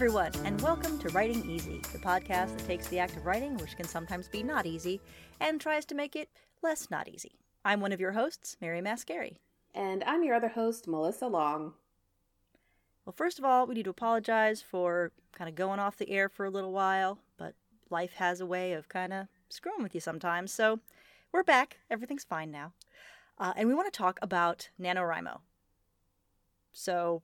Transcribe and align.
everyone, 0.00 0.32
and 0.46 0.58
welcome 0.62 0.98
to 0.98 1.10
Writing 1.10 1.44
Easy, 1.50 1.78
the 1.92 1.98
podcast 1.98 2.56
that 2.56 2.66
takes 2.66 2.88
the 2.88 2.98
act 2.98 3.18
of 3.18 3.26
writing, 3.26 3.58
which 3.58 3.76
can 3.76 3.86
sometimes 3.86 4.28
be 4.28 4.42
not 4.42 4.64
easy, 4.64 4.98
and 5.40 5.60
tries 5.60 5.84
to 5.84 5.94
make 5.94 6.16
it 6.16 6.30
less 6.62 6.90
not 6.90 7.06
easy. 7.06 7.32
I'm 7.66 7.82
one 7.82 7.92
of 7.92 8.00
your 8.00 8.12
hosts, 8.12 8.56
Mary 8.62 8.80
Mascari. 8.80 9.36
And 9.74 10.02
I'm 10.04 10.24
your 10.24 10.34
other 10.34 10.48
host, 10.48 10.88
Melissa 10.88 11.26
Long. 11.26 11.74
Well, 13.04 13.12
first 13.14 13.38
of 13.38 13.44
all, 13.44 13.66
we 13.66 13.74
need 13.74 13.82
to 13.82 13.90
apologize 13.90 14.62
for 14.62 15.12
kind 15.32 15.50
of 15.50 15.54
going 15.54 15.78
off 15.78 15.98
the 15.98 16.08
air 16.08 16.30
for 16.30 16.46
a 16.46 16.50
little 16.50 16.72
while, 16.72 17.18
but 17.36 17.52
life 17.90 18.14
has 18.14 18.40
a 18.40 18.46
way 18.46 18.72
of 18.72 18.88
kind 18.88 19.12
of 19.12 19.26
screwing 19.50 19.82
with 19.82 19.94
you 19.94 20.00
sometimes. 20.00 20.50
So 20.50 20.80
we're 21.30 21.42
back. 21.42 21.76
Everything's 21.90 22.24
fine 22.24 22.50
now. 22.50 22.72
Uh, 23.38 23.52
and 23.54 23.68
we 23.68 23.74
want 23.74 23.92
to 23.92 23.98
talk 23.98 24.18
about 24.22 24.70
NaNoWriMo. 24.80 25.40
So, 26.72 27.20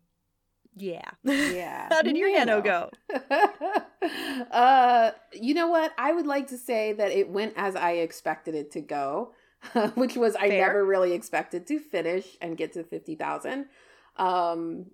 yeah. 0.77 1.11
Yeah. 1.25 1.89
How 1.91 2.03
did 2.03 2.17
your 2.17 2.31
Nano, 2.33 2.61
go? 2.61 2.91
uh, 4.51 5.11
you 5.33 5.55
know 5.55 5.69
what? 5.69 5.93
I 5.99 6.13
would 6.13 6.27
like 6.27 6.49
to 6.49 6.59
say 6.59 6.93
that 6.93 7.11
it 7.11 7.31
went 7.31 7.55
as 7.57 7.75
I 7.77 7.93
expected 7.93 8.55
it 8.55 8.71
to 8.73 8.81
go, 8.81 9.33
which 9.95 10.17
was 10.17 10.37
I 10.39 10.49
never 10.49 10.85
really 10.85 11.13
expected 11.13 11.67
to 11.69 11.79
finish 11.79 12.37
and 12.41 12.57
get 12.57 12.75
to 12.75 12.85
50,000. 12.85 13.67
Um, 14.17 14.87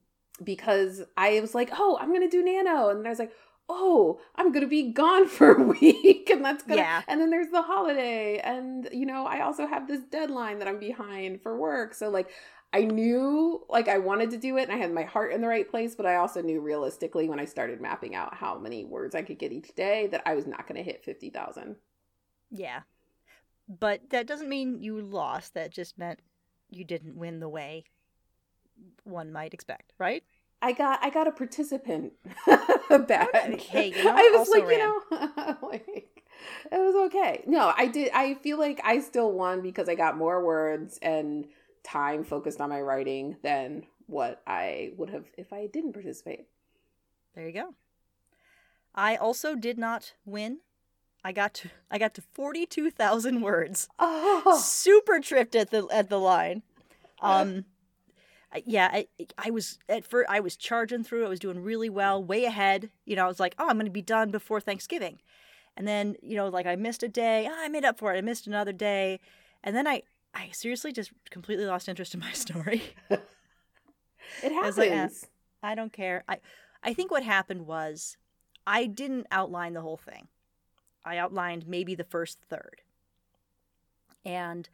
because 0.43 1.03
I 1.17 1.41
was 1.41 1.55
like, 1.55 1.71
oh, 1.79 1.99
I'm 2.01 2.09
going 2.09 2.23
to 2.23 2.29
do 2.29 2.43
Nano. 2.43 2.89
And 2.89 3.07
I 3.07 3.11
was 3.11 3.19
like, 3.19 3.33
oh, 3.69 4.21
I'm 4.35 4.51
going 4.51 4.63
to 4.63 4.69
be 4.69 4.93
gone 4.93 5.29
for 5.29 5.53
a 5.53 5.63
week. 5.63 6.30
And 6.30 6.45
that's 6.45 6.63
going 6.65 6.79
to, 6.79 6.83
Yeah. 6.83 7.03
and 7.09 7.21
then 7.21 7.30
there's 7.30 7.51
the 7.51 7.63
holiday. 7.63 8.39
And, 8.39 8.89
you 8.93 9.07
know, 9.07 9.27
I 9.27 9.41
also 9.41 9.67
have 9.67 9.87
this 9.89 10.01
deadline 10.11 10.59
that 10.59 10.69
I'm 10.69 10.79
behind 10.80 11.43
for 11.43 11.57
work. 11.57 11.95
So, 11.95 12.09
like, 12.09 12.29
I 12.73 12.84
knew 12.84 13.65
like 13.68 13.88
I 13.88 13.98
wanted 13.98 14.30
to 14.30 14.38
do 14.38 14.56
it 14.56 14.62
and 14.62 14.73
I 14.73 14.76
had 14.76 14.92
my 14.92 15.02
heart 15.02 15.32
in 15.32 15.40
the 15.42 15.48
right 15.48 15.68
place, 15.68 15.95
but 15.95 16.06
I 16.06 16.16
also 16.16 16.40
knew 16.40 16.60
realistically 16.60 17.28
when 17.28 17.38
I 17.38 17.45
started 17.45 17.80
mapping 17.80 18.15
out 18.15 18.34
how 18.34 18.59
many 18.59 18.84
words 18.84 19.15
I 19.15 19.23
could 19.23 19.38
get 19.38 19.52
each 19.52 19.74
day 19.74 20.06
that 20.09 20.23
I 20.24 20.34
was 20.34 20.46
not 20.46 20.66
going 20.66 20.76
to 20.76 20.82
hit 20.82 21.04
50,000. 21.04 21.76
Yeah. 22.50 22.80
But 23.68 24.10
that 24.10 24.26
doesn't 24.26 24.48
mean 24.48 24.82
you 24.82 25.00
lost. 25.00 25.54
That 25.54 25.70
just 25.70 25.98
meant 25.98 26.20
you 26.70 26.84
didn't 26.84 27.16
win 27.16 27.40
the 27.40 27.48
way 27.48 27.84
one 29.04 29.32
might 29.32 29.54
expect, 29.54 29.93
right? 29.98 30.24
I 30.60 30.73
got 30.73 31.02
I 31.02 31.10
got 31.10 31.26
a 31.26 31.32
participant 31.32 32.12
badge. 32.88 33.65
Hey, 33.65 33.93
you 33.96 34.04
know, 34.04 34.15
I 34.15 34.34
was 34.37 34.48
like, 34.48 34.68
you 34.68 34.78
know, 34.78 35.56
like 35.62 36.23
it 36.70 36.78
was 36.78 36.95
okay. 37.06 37.43
No, 37.46 37.73
I 37.76 37.87
did 37.88 38.10
I 38.15 38.34
feel 38.34 38.59
like 38.59 38.80
I 38.84 39.00
still 39.00 39.32
won 39.32 39.60
because 39.60 39.88
I 39.88 39.95
got 39.95 40.16
more 40.16 40.45
words 40.45 40.98
and 41.02 41.46
time 41.85 42.25
focused 42.25 42.61
on 42.61 42.71
my 42.71 42.80
writing 42.80 43.37
than 43.43 43.85
what 44.07 44.43
I 44.47 44.93
would 44.97 45.11
have 45.11 45.25
if 45.37 45.52
I 45.52 45.66
didn't 45.66 45.93
participate. 45.93 46.47
There 47.35 47.47
you 47.47 47.52
go. 47.52 47.74
I 48.95 49.16
also 49.16 49.55
did 49.55 49.79
not 49.79 50.15
win. 50.24 50.59
I 51.24 51.33
got 51.33 51.55
to 51.55 51.71
I 51.91 51.99
got 51.99 52.15
to 52.15 52.23
forty 52.23 52.66
two 52.66 52.91
thousand 52.91 53.41
words. 53.41 53.89
Oh, 53.99 54.61
Super 54.63 55.21
tripped 55.21 55.55
at 55.55 55.71
the 55.71 55.87
at 55.91 56.09
the 56.09 56.19
line. 56.19 56.63
Um, 57.21 57.65
yeah, 58.67 58.91
I 58.93 59.07
I 59.39 59.51
was 59.51 59.79
at 59.89 60.05
first 60.05 60.29
I 60.29 60.41
was 60.41 60.57
charging 60.57 61.05
through. 61.05 61.24
I 61.24 61.29
was 61.29 61.39
doing 61.39 61.63
really 61.63 61.89
well, 61.89 62.23
way 62.23 62.45
ahead. 62.45 62.91
You 63.07 63.17
know, 63.17 63.24
I 63.24 63.29
was 63.29 63.41
like, 63.41 63.55
oh, 63.59 63.69
I'm 63.69 63.77
going 63.77 63.87
to 63.87 63.93
be 63.93 64.03
done 64.03 64.31
before 64.31 64.61
Thanksgiving, 64.61 65.21
and 65.77 65.87
then 65.87 66.17
you 66.22 66.37
know, 66.37 66.49
like 66.49 66.67
I 66.67 66.77
missed 66.77 67.03
a 67.03 67.09
day. 67.09 67.49
Ah, 67.50 67.65
I 67.65 67.69
made 67.69 67.84
up 67.84 67.99
for 67.99 68.12
it. 68.12 68.19
I 68.19 68.21
missed 68.21 68.47
another 68.47 68.72
day, 68.72 69.21
and 69.62 69.77
then 69.77 69.87
I 69.87 70.03
I 70.34 70.49
seriously 70.53 70.93
just 70.93 71.12
completely 71.31 71.66
lost 71.66 71.88
interest 71.88 72.15
in 72.15 72.21
my 72.21 72.33
story. 72.44 72.83
it 73.11 73.22
I 74.43 74.49
happens. 74.55 75.25
eh. 75.25 75.27
I 75.62 75.75
don't 75.75 75.93
care. 75.93 76.25
I 76.29 76.39
I 76.83 76.95
think 76.95 77.11
what 77.11 77.23
happened 77.23 77.67
was 77.67 78.17
I 78.67 78.87
didn't 78.87 79.27
outline 79.31 79.75
the 79.75 79.81
whole 79.83 79.97
thing. 79.97 80.29
I 81.05 81.17
outlined 81.17 81.67
maybe 81.67 81.95
the 81.95 82.05
first 82.05 82.39
third. 82.49 82.83
And 84.25 84.69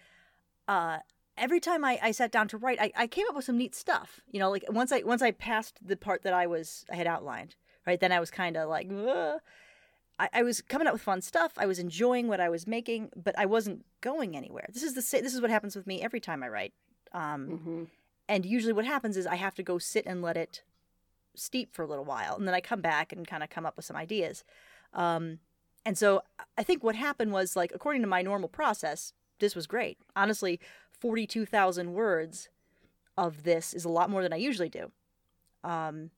uh 0.66 0.98
every 1.36 1.60
time 1.60 1.84
I, 1.84 1.98
I 2.02 2.10
sat 2.10 2.32
down 2.32 2.48
to 2.48 2.58
write, 2.58 2.80
I, 2.80 2.90
I 2.96 3.06
came 3.06 3.26
up 3.28 3.36
with 3.36 3.44
some 3.44 3.58
neat 3.58 3.74
stuff. 3.74 4.20
You 4.30 4.40
know, 4.40 4.50
like 4.50 4.64
once 4.68 4.92
I 4.92 5.02
once 5.02 5.22
I 5.22 5.30
passed 5.30 5.78
the 5.86 5.96
part 5.96 6.22
that 6.22 6.32
I 6.32 6.46
was 6.46 6.84
I 6.90 6.96
had 6.96 7.06
outlined, 7.06 7.56
right? 7.86 7.98
Then 8.00 8.12
I 8.12 8.20
was 8.20 8.30
kind 8.30 8.56
of 8.56 8.68
like, 8.68 8.88
"Ugh." 8.90 9.40
I, 10.18 10.28
I 10.32 10.42
was 10.42 10.60
coming 10.60 10.86
up 10.86 10.92
with 10.92 11.02
fun 11.02 11.22
stuff. 11.22 11.52
I 11.56 11.66
was 11.66 11.78
enjoying 11.78 12.28
what 12.28 12.40
I 12.40 12.48
was 12.48 12.66
making, 12.66 13.10
but 13.14 13.38
I 13.38 13.46
wasn't 13.46 13.84
going 14.00 14.36
anywhere. 14.36 14.68
This 14.72 14.82
is 14.82 14.94
the 14.94 15.20
this 15.20 15.34
is 15.34 15.40
what 15.40 15.50
happens 15.50 15.76
with 15.76 15.86
me 15.86 16.02
every 16.02 16.20
time 16.20 16.42
I 16.42 16.48
write. 16.48 16.72
Um, 17.12 17.46
hmm 17.46 17.84
and 18.30 18.44
usually 18.44 18.74
what 18.74 18.84
happens 18.84 19.16
is 19.16 19.26
I 19.26 19.36
have 19.36 19.54
to 19.54 19.62
go 19.62 19.78
sit 19.78 20.04
and 20.04 20.20
let 20.20 20.36
it 20.36 20.62
steep 21.34 21.72
for 21.72 21.82
a 21.82 21.86
little 21.86 22.04
while, 22.04 22.36
and 22.36 22.46
then 22.46 22.54
I 22.54 22.60
come 22.60 22.82
back 22.82 23.10
and 23.10 23.26
kind 23.26 23.42
of 23.42 23.48
come 23.48 23.64
up 23.64 23.74
with 23.74 23.86
some 23.86 23.96
ideas. 23.96 24.44
Um, 24.92 25.38
and 25.86 25.96
so 25.96 26.20
I 26.58 26.62
think 26.62 26.84
what 26.84 26.94
happened 26.94 27.32
was 27.32 27.56
like 27.56 27.72
according 27.74 28.02
to 28.02 28.08
my 28.08 28.20
normal 28.20 28.50
process, 28.50 29.14
this 29.38 29.54
was 29.54 29.66
great. 29.66 29.96
Honestly, 30.14 30.60
forty-two 30.92 31.46
thousand 31.46 31.94
words 31.94 32.50
of 33.16 33.44
this 33.44 33.72
is 33.72 33.84
a 33.84 33.88
lot 33.88 34.10
more 34.10 34.22
than 34.22 34.32
I 34.32 34.36
usually 34.36 34.68
do. 34.68 34.92
Um, 35.64 36.10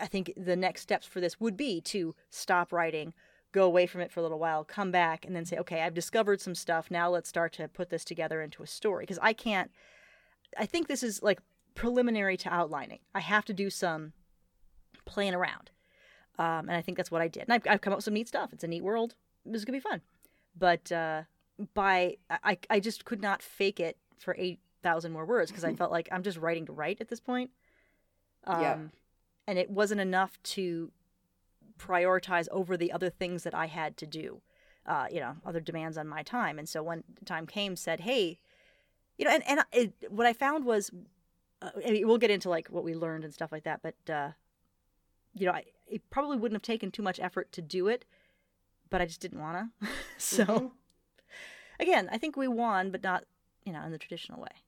I 0.00 0.06
think 0.06 0.32
the 0.36 0.56
next 0.56 0.82
steps 0.82 1.06
for 1.06 1.20
this 1.20 1.40
would 1.40 1.56
be 1.56 1.80
to 1.82 2.14
stop 2.30 2.72
writing, 2.72 3.12
go 3.52 3.64
away 3.64 3.86
from 3.86 4.00
it 4.00 4.12
for 4.12 4.20
a 4.20 4.22
little 4.22 4.38
while, 4.38 4.64
come 4.64 4.90
back, 4.90 5.24
and 5.24 5.34
then 5.34 5.44
say, 5.44 5.56
okay, 5.58 5.82
I've 5.82 5.94
discovered 5.94 6.40
some 6.40 6.54
stuff. 6.54 6.90
Now 6.90 7.10
let's 7.10 7.28
start 7.28 7.52
to 7.54 7.68
put 7.68 7.90
this 7.90 8.04
together 8.04 8.42
into 8.42 8.62
a 8.62 8.66
story 8.66 9.04
because 9.04 9.18
I 9.22 9.32
can't. 9.32 9.70
I 10.56 10.66
think 10.66 10.88
this 10.88 11.02
is 11.02 11.22
like 11.22 11.40
preliminary 11.74 12.36
to 12.38 12.52
outlining. 12.52 13.00
I 13.14 13.20
have 13.20 13.44
to 13.46 13.52
do 13.52 13.70
some 13.70 14.12
playing 15.04 15.34
around. 15.34 15.70
Um, 16.38 16.68
and 16.68 16.72
I 16.72 16.82
think 16.82 16.96
that's 16.96 17.10
what 17.10 17.22
I 17.22 17.28
did. 17.28 17.44
And 17.44 17.52
I've, 17.52 17.62
I've 17.68 17.80
come 17.80 17.92
up 17.92 17.98
with 17.98 18.04
some 18.04 18.14
neat 18.14 18.28
stuff. 18.28 18.52
It's 18.52 18.64
a 18.64 18.68
neat 18.68 18.84
world. 18.84 19.14
This 19.44 19.60
is 19.60 19.64
going 19.64 19.78
to 19.78 19.84
be 19.84 19.88
fun. 19.90 20.00
But 20.56 20.90
uh, 20.92 21.22
by, 21.74 22.16
I, 22.30 22.58
I 22.70 22.80
just 22.80 23.04
could 23.04 23.20
not 23.20 23.42
fake 23.42 23.80
it 23.80 23.96
for 24.18 24.36
8,000 24.38 25.12
more 25.12 25.24
words 25.24 25.50
because 25.50 25.64
I 25.64 25.72
felt 25.74 25.90
like 25.90 26.08
I'm 26.12 26.22
just 26.22 26.38
writing 26.38 26.66
to 26.66 26.72
write 26.72 27.00
at 27.00 27.08
this 27.08 27.20
point. 27.20 27.50
Um, 28.44 28.60
Yeah. 28.60 28.76
And 29.48 29.58
it 29.58 29.70
wasn't 29.70 30.02
enough 30.02 30.32
to 30.54 30.92
prioritize 31.78 32.48
over 32.50 32.76
the 32.76 32.92
other 32.92 33.08
things 33.08 33.44
that 33.44 33.54
I 33.54 33.64
had 33.64 33.96
to 33.96 34.06
do, 34.06 34.42
uh, 34.84 35.06
you 35.10 35.20
know, 35.20 35.36
other 35.46 35.58
demands 35.60 35.96
on 35.96 36.06
my 36.06 36.22
time. 36.22 36.58
And 36.58 36.68
so 36.68 36.82
when 36.82 37.02
time 37.24 37.46
came, 37.46 37.74
said, 37.74 38.00
hey, 38.00 38.38
you 39.16 39.24
know, 39.24 39.30
and, 39.30 39.42
and 39.48 39.60
it, 39.72 39.94
what 40.10 40.26
I 40.26 40.34
found 40.34 40.66
was, 40.66 40.90
uh, 41.62 41.70
I 41.86 41.92
mean, 41.92 42.06
we'll 42.06 42.18
get 42.18 42.30
into 42.30 42.50
like 42.50 42.68
what 42.68 42.84
we 42.84 42.94
learned 42.94 43.24
and 43.24 43.32
stuff 43.32 43.50
like 43.50 43.64
that, 43.64 43.80
but, 43.82 43.94
uh, 44.12 44.32
you 45.34 45.46
know, 45.46 45.52
I, 45.52 45.64
it 45.86 46.02
probably 46.10 46.36
wouldn't 46.36 46.56
have 46.56 46.62
taken 46.74 46.90
too 46.90 47.02
much 47.02 47.18
effort 47.18 47.50
to 47.52 47.62
do 47.62 47.88
it, 47.88 48.04
but 48.90 49.00
I 49.00 49.06
just 49.06 49.20
didn't 49.20 49.40
want 49.40 49.70
to. 49.80 49.88
so, 50.18 50.44
Mhm. 50.44 50.70
again, 51.80 52.08
I 52.12 52.18
think 52.18 52.36
we 52.36 52.48
won, 52.48 52.90
but 52.90 53.02
not, 53.02 53.24
you 53.64 53.72
know, 53.72 53.82
in 53.82 53.92
the 53.92 53.98
traditional 53.98 54.42
way. 54.42 54.62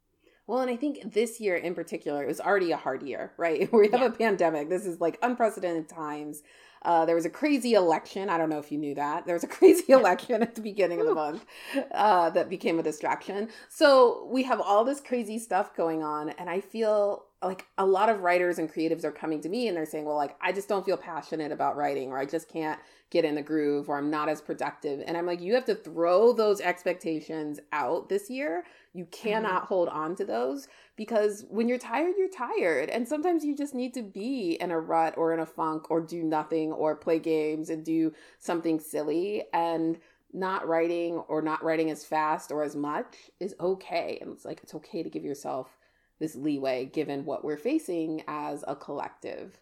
Well, 0.51 0.63
and 0.63 0.69
I 0.71 0.75
think 0.75 1.13
this 1.15 1.39
year 1.41 1.55
in 1.55 1.77
particular, 1.77 2.25
it 2.25 2.27
was 2.27 2.41
already 2.41 2.73
a 2.73 2.77
hard 2.77 3.05
year, 3.05 3.33
right? 3.37 3.73
We 3.81 3.89
have 3.91 4.01
Yeah. 4.01 4.07
a 4.07 4.11
pandemic. 4.11 4.69
This 4.69 4.85
is 4.85 5.01
like 5.01 5.17
unprecedented 5.23 5.89
times. 5.89 6.43
Uh, 6.83 7.05
there 7.05 7.15
was 7.15 7.25
a 7.25 7.31
crazy 7.31 7.75
election. 7.75 8.29
I 8.29 8.37
don't 8.37 8.49
know 8.49 8.59
if 8.59 8.73
you 8.73 8.79
knew 8.79 8.97
that. 8.97 9.27
There 9.27 9.37
was 9.37 9.45
a 9.45 9.47
crazy 9.59 9.93
election 9.93 10.43
at 10.43 10.57
the 10.57 10.61
beginning 10.61 10.99
of 10.99 11.07
the 11.07 11.15
month 11.15 11.47
uh, 11.93 12.31
that 12.31 12.49
became 12.49 12.81
a 12.81 12.83
distraction. 12.83 13.49
So 13.69 14.27
we 14.29 14.43
have 14.43 14.61
all 14.61 14.85
this 14.85 15.01
crazy 15.01 15.39
stuff 15.39 15.77
going 15.77 16.03
on. 16.03 16.31
And 16.31 16.51
I 16.51 16.61
feel 16.61 17.27
like 17.43 17.67
a 17.79 17.87
lot 17.87 18.11
of 18.11 18.21
writers 18.21 18.59
and 18.59 18.71
creatives 18.71 19.03
are 19.03 19.13
coming 19.13 19.41
to 19.41 19.49
me 19.49 19.69
and 19.69 19.77
they're 19.77 19.87
saying, 19.87 20.05
well, 20.05 20.17
like, 20.17 20.37
I 20.43 20.53
just 20.53 20.69
don't 20.69 20.85
feel 20.85 20.99
passionate 20.99 21.53
about 21.53 21.77
writing, 21.77 22.11
or 22.11 22.19
I 22.19 22.27
just 22.27 22.49
can't 22.49 22.79
get 23.11 23.25
in 23.25 23.35
the 23.35 23.43
groove, 23.43 23.89
or 23.89 23.97
I'm 23.97 24.11
not 24.11 24.29
as 24.29 24.43
productive. 24.43 25.03
And 25.07 25.17
I'm 25.17 25.27
like, 25.27 25.41
you 25.41 25.55
have 25.55 25.65
to 25.65 25.75
throw 25.75 26.33
those 26.33 26.61
expectations 26.61 27.59
out 27.73 28.09
this 28.11 28.29
year. 28.29 28.65
You 28.93 29.05
mm-hmm. 29.05 29.29
cannot 29.29 29.65
hold 29.65 29.89
on 29.89 30.15
to 30.17 30.25
those 30.25 30.69
because 30.97 31.47
when 31.49 31.67
you're 31.67 31.79
tired, 31.79 32.15
you're 32.19 32.29
tired. 32.29 32.91
And 32.91 33.09
sometimes 33.09 33.43
you 33.43 33.57
just 33.57 33.75
need 33.75 33.95
to 33.95 34.03
be 34.03 34.59
in 34.61 34.71
a 34.71 34.79
rut 34.79 35.15
or 35.17 35.33
in 35.33 35.41
a 35.41 35.47
funk 35.47 35.91
or 35.91 36.03
do 36.03 36.23
nothing 36.23 36.73
or 36.73 36.95
play 36.95 37.19
games 37.19 37.71
and 37.71 37.85
do 37.85 38.13
something 38.39 38.79
silly. 38.79 39.45
And 39.55 39.99
not 40.33 40.69
writing 40.69 41.17
or 41.29 41.43
not 41.43 41.65
writing 41.65 41.91
as 41.91 42.05
fast 42.05 42.53
or 42.53 42.63
as 42.63 42.77
much 42.77 43.17
is 43.41 43.55
okay. 43.59 44.19
And 44.21 44.33
it's 44.33 44.45
like, 44.45 44.61
it's 44.63 44.75
okay 44.75 45.03
to 45.03 45.11
give 45.11 45.25
yourself 45.25 45.77
this 46.21 46.37
leeway 46.37 46.85
given 46.85 47.25
what 47.25 47.45
we're 47.45 47.57
facing 47.57 48.23
as 48.29 48.65
a 48.69 48.77
collective. 48.77 49.59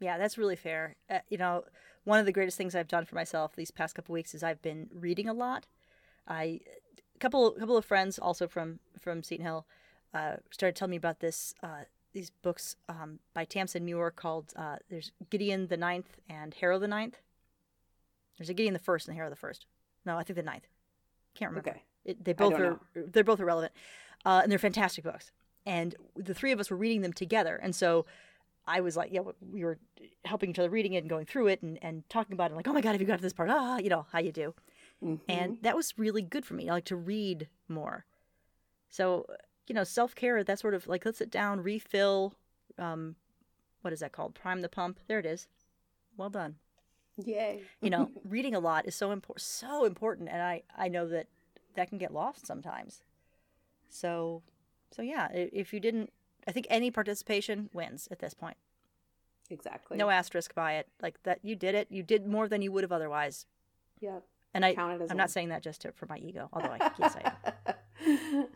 Yeah, 0.00 0.18
that's 0.18 0.36
really 0.36 0.56
fair. 0.56 0.96
Uh, 1.08 1.20
you 1.30 1.38
know, 1.38 1.64
one 2.04 2.18
of 2.18 2.26
the 2.26 2.32
greatest 2.32 2.58
things 2.58 2.74
I've 2.74 2.88
done 2.88 3.06
for 3.06 3.14
myself 3.14 3.56
these 3.56 3.70
past 3.70 3.94
couple 3.94 4.12
weeks 4.12 4.34
is 4.34 4.42
I've 4.42 4.60
been 4.60 4.88
reading 4.92 5.28
a 5.28 5.32
lot. 5.32 5.66
I 6.28 6.60
a 7.14 7.18
couple 7.18 7.52
couple 7.52 7.76
of 7.76 7.84
friends 7.84 8.18
also 8.18 8.46
from 8.46 8.80
from 9.00 9.22
Seton 9.22 9.44
Hill 9.44 9.66
uh, 10.12 10.36
started 10.50 10.76
telling 10.76 10.90
me 10.90 10.96
about 10.96 11.20
this 11.20 11.54
uh, 11.62 11.84
these 12.12 12.30
books 12.42 12.76
um, 12.88 13.20
by 13.34 13.44
Tamsin 13.44 13.84
Muir 13.84 14.10
called 14.10 14.52
uh, 14.56 14.76
there's 14.90 15.12
Gideon 15.30 15.68
the 15.68 15.76
Ninth 15.76 16.18
and 16.28 16.54
Harrow 16.54 16.78
the 16.78 16.88
Ninth. 16.88 17.18
There's 18.38 18.50
a 18.50 18.54
Gideon 18.54 18.74
the 18.74 18.80
First 18.80 19.08
and 19.08 19.16
Harrow 19.16 19.30
the 19.30 19.36
First. 19.36 19.66
No, 20.04 20.16
I 20.16 20.22
think 20.22 20.36
the 20.36 20.42
Ninth. 20.42 20.66
Can't 21.34 21.50
remember. 21.50 21.70
Okay. 21.70 21.82
It, 22.04 22.24
they 22.24 22.32
both 22.32 22.54
are 22.54 22.78
they're 22.94 23.24
both 23.24 23.40
irrelevant, 23.40 23.72
uh, 24.26 24.40
and 24.42 24.52
they're 24.52 24.58
fantastic 24.58 25.04
books. 25.04 25.32
And 25.64 25.94
the 26.14 26.34
three 26.34 26.52
of 26.52 26.60
us 26.60 26.70
were 26.70 26.76
reading 26.76 27.00
them 27.00 27.12
together, 27.12 27.56
and 27.56 27.74
so 27.74 28.04
I 28.66 28.80
was 28.80 28.96
like, 28.96 29.12
yeah, 29.12 29.20
we 29.40 29.64
were 29.64 29.78
helping 30.24 30.50
each 30.50 30.58
other 30.58 30.70
reading 30.70 30.94
it 30.94 30.98
and 30.98 31.08
going 31.08 31.24
through 31.24 31.48
it 31.48 31.62
and, 31.62 31.78
and 31.82 32.08
talking 32.08 32.32
about 32.32 32.50
it. 32.50 32.56
Like, 32.56 32.66
oh 32.66 32.72
my 32.72 32.80
God, 32.80 32.92
have 32.92 33.00
you 33.00 33.06
got 33.06 33.16
to 33.16 33.22
this 33.22 33.32
part? 33.32 33.48
Ah, 33.50 33.78
you 33.78 33.88
know, 33.88 34.06
how 34.12 34.18
you 34.18 34.32
do. 34.32 34.54
Mm-hmm. 35.04 35.30
And 35.30 35.58
that 35.62 35.76
was 35.76 35.94
really 35.96 36.22
good 36.22 36.44
for 36.44 36.54
me. 36.54 36.68
I 36.68 36.72
like 36.72 36.84
to 36.86 36.96
read 36.96 37.48
more. 37.68 38.04
So, 38.90 39.26
you 39.68 39.74
know, 39.74 39.84
self 39.84 40.14
care, 40.14 40.42
that 40.42 40.58
sort 40.58 40.74
of 40.74 40.88
like, 40.88 41.04
let's 41.04 41.18
sit 41.18 41.30
down, 41.30 41.62
refill. 41.62 42.34
Um, 42.78 43.14
what 43.82 43.92
is 43.92 44.00
that 44.00 44.12
called? 44.12 44.34
Prime 44.34 44.62
the 44.62 44.68
pump. 44.68 44.98
There 45.06 45.18
it 45.18 45.26
is. 45.26 45.46
Well 46.16 46.30
done. 46.30 46.56
Yay. 47.24 47.62
you 47.80 47.88
know, 47.88 48.10
reading 48.28 48.54
a 48.54 48.58
lot 48.58 48.86
is 48.86 48.94
so 48.94 49.10
important, 49.10 49.42
so 49.42 49.84
important. 49.84 50.28
And 50.28 50.42
I, 50.42 50.62
I 50.76 50.88
know 50.88 51.06
that 51.08 51.28
that 51.76 51.88
can 51.88 51.98
get 51.98 52.12
lost 52.12 52.46
sometimes. 52.46 53.02
So, 53.88 54.42
so 54.90 55.02
yeah, 55.02 55.28
if 55.32 55.72
you 55.72 55.80
didn't 55.80 56.10
I 56.46 56.52
think 56.52 56.66
any 56.70 56.90
participation 56.90 57.70
wins 57.72 58.08
at 58.10 58.20
this 58.20 58.34
point. 58.34 58.56
Exactly. 59.50 59.96
No 59.96 60.10
asterisk 60.10 60.54
by 60.54 60.74
it. 60.74 60.88
Like 61.02 61.22
that, 61.24 61.40
you 61.42 61.56
did 61.56 61.74
it. 61.74 61.88
You 61.90 62.02
did 62.02 62.26
more 62.26 62.48
than 62.48 62.62
you 62.62 62.72
would 62.72 62.84
have 62.84 62.92
otherwise. 62.92 63.46
Yep. 64.00 64.22
And 64.54 64.64
I, 64.64 64.74
I'm 64.78 65.00
one. 65.00 65.16
not 65.16 65.30
saying 65.30 65.50
that 65.50 65.62
just 65.62 65.82
to, 65.82 65.92
for 65.92 66.06
my 66.06 66.18
ego, 66.18 66.48
although 66.52 66.76
I 66.80 66.90
yes 66.98 67.16
I 67.16 67.32
am. 68.06 68.46